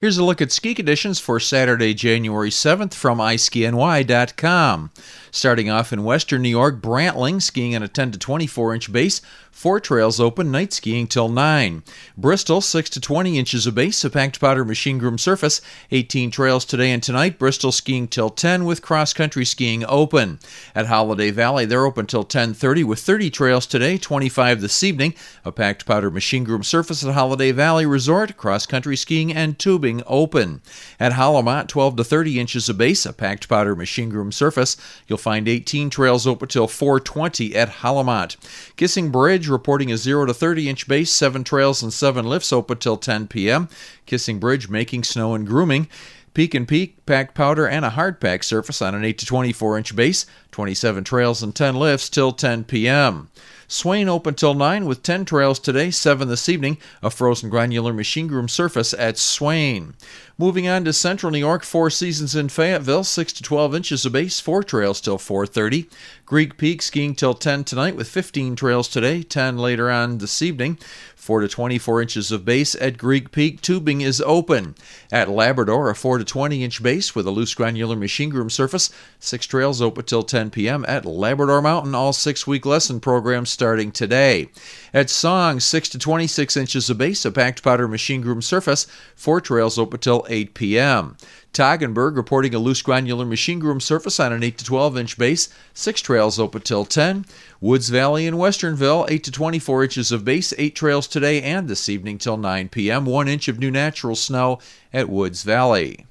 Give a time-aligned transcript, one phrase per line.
[0.00, 4.90] Here's a look at ski conditions for Saturday, January 7th from iSkiNY.com.
[5.30, 9.20] Starting off in western New York, Brantling skiing on a 10 to 24 inch base,
[9.50, 11.82] four trails open, night skiing till 9.
[12.16, 15.60] Bristol, 6 to 20 inches of base, a packed powder machine groom surface,
[15.90, 17.38] 18 trails today and tonight.
[17.38, 20.38] Bristol skiing till 10 with cross country skiing open.
[20.74, 25.12] At Holiday Valley, they're open till 10:30 with 30 trails today, 25 this evening.
[25.44, 29.89] A packed powder machine groom surface at Holiday Valley Resort, cross country skiing and tubing
[30.06, 30.62] open.
[30.98, 34.76] At HoliMont, 12 to 30 inches of base, a packed powder machine groom surface.
[35.06, 38.36] You'll find 18 trails open till 420 at HoliMont.
[38.76, 42.78] Kissing Bridge reporting a 0 to 30 inch base, 7 trails and 7 lifts open
[42.78, 43.68] till 10 p.m.
[44.06, 45.88] Kissing Bridge making snow and grooming.
[46.32, 49.96] Peek'n Peak, packed powder, and a hard pack surface on an 8 to 24 inch
[49.96, 53.28] base, 27 trails and 10 lifts till 10 p.m.
[53.66, 58.26] Swain open till 9 with 10 trails today, 7 this evening, a frozen granular machine
[58.26, 59.94] groom surface at Swain.
[60.36, 64.12] Moving on to Central New York, Four Seasons in Fayetteville, 6 to 12 inches of
[64.12, 65.88] base, 4 trails till 4.30.
[66.26, 70.76] Greek Peak skiing till 10 tonight with 15 trails today, 10 later on this evening.
[71.14, 73.60] 4 to 24 inches of base at Greek Peak.
[73.60, 74.74] Tubing is open.
[75.12, 78.90] At Labrador, a 4 to 20 inch base with a loose granular machine groom surface.
[79.18, 80.84] Six trails open till 10 p.m.
[80.86, 81.94] at Labrador Mountain.
[81.94, 84.48] All six week lesson programs starting today.
[84.94, 88.86] At Song, 6 to 26 inches of base, a packed powder machine groom surface.
[89.16, 91.16] Four trails open till 8 p.m.
[91.52, 95.48] Toggenburg reporting a loose granular machine groom surface on an 8 to 12 inch base,
[95.74, 97.24] six trails open till 10.
[97.60, 101.88] Woods Valley in Westernville, 8 to 24 inches of base, eight trails today and this
[101.88, 103.04] evening till 9 p.m.
[103.04, 104.60] One inch of new natural snow
[104.92, 106.06] at Woods Valley.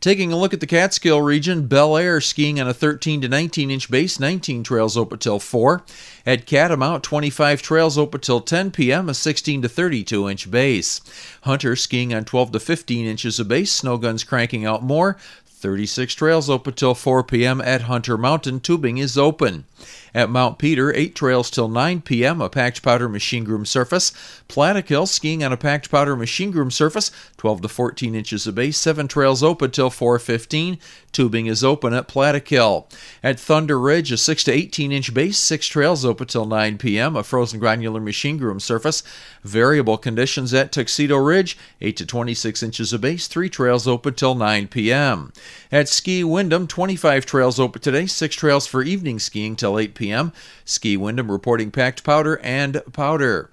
[0.00, 3.90] Taking a look at the Catskill region, Belleayre skiing on a 13 to 19 inch
[3.90, 5.82] base, 19 trails open till 4.
[6.24, 11.02] At Catamount, 25 trails open till 10 p.m., a 16 to 32 inch base.
[11.42, 15.18] Hunter skiing on 12 to 15 inches of base, snow guns cranking out more.
[15.60, 17.60] 36 trails open till 4 p.m.
[17.60, 18.60] at Hunter Mountain.
[18.60, 19.66] Tubing is open.
[20.14, 24.10] At Mount Peter, 8 trails till 9 p.m., a packed powder machine groom surface.
[24.48, 28.76] Plattekill, skiing on a packed powder machine groom surface, 12 to 14 inches of base,
[28.78, 30.78] 7 trails open till 4.15.
[31.12, 32.86] Tubing is open at Plattekill.
[33.22, 37.16] At Thunder Ridge, a 6 to 18 inch base, 6 trails open till 9 p.m.,
[37.16, 39.02] a frozen granular machine groom surface.
[39.44, 44.34] Variable conditions at Tuxedo Ridge, 8 to 26 inches of base, 3 trails open till
[44.34, 45.32] 9 p.m.
[45.72, 50.32] At Ski Windham, 25 trails open today, 6 trails for evening skiing till 8 p.m.
[50.64, 53.50] Ski Windham reporting packed powder and powder.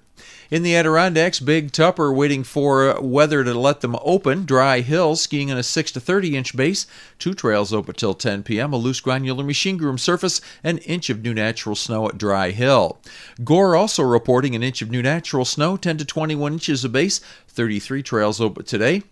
[0.50, 4.46] In the Adirondacks, Big Tupper waiting for weather to let them open.
[4.46, 6.86] Dry Hill skiing on a 6 to 30 inch base.
[7.18, 8.72] Two trails open till 10 p.m.
[8.72, 10.40] A loose granular machine groom surface.
[10.64, 12.98] An inch of new natural snow at Dry Hill.
[13.44, 15.76] Gore also reporting an inch of new natural snow.
[15.76, 17.18] 10 to 21 inches of base.
[17.48, 19.02] 33 trails open today.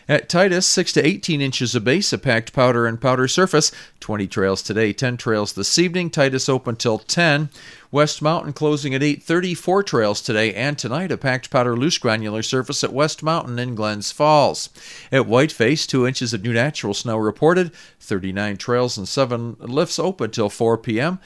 [0.09, 3.71] At Titus, 6 to 18 inches of base, a packed powder and powder surface.
[3.99, 6.09] 20 trails today, 10 trails this evening.
[6.09, 7.49] Titus open till 10.
[7.91, 9.53] West Mountain closing at 8:30.
[9.53, 11.11] Four trails today and tonight.
[11.11, 14.69] A packed powder loose granular surface at West Mountain in Glens Falls.
[15.11, 17.71] At Whiteface, two inches of new natural snow reported.
[17.99, 21.19] 39 trails and seven lifts open till 4 p.m.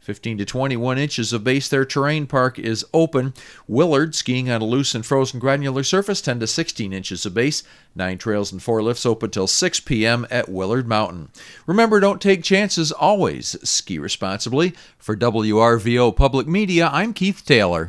[0.00, 1.84] 15 to 21 inches of base there.
[1.84, 3.32] Terrain Park is open.
[3.68, 7.62] Willard skiing on a loose and frozen granular surface, 10 to 16 inches of base.
[7.94, 10.26] Nine trails and four lifts open till 6 p.m.
[10.30, 11.30] at Willard Mountain.
[11.66, 12.92] Remember, don't take chances.
[12.92, 14.74] Always ski responsibly.
[14.98, 17.88] For WRVO Public Media, I'm Keith Taylor.